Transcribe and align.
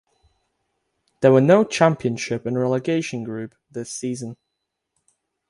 There 1.19 1.31
were 1.31 1.41
no 1.41 1.63
Championship 1.63 2.47
and 2.47 2.57
Relegation 2.57 3.23
group 3.23 3.53
this 3.69 3.91
season. 3.93 4.35